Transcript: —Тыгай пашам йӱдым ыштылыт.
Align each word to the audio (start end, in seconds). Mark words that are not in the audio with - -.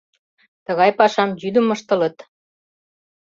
—Тыгай 0.65 0.91
пашам 0.99 1.29
йӱдым 1.41 1.67
ыштылыт. 1.75 2.17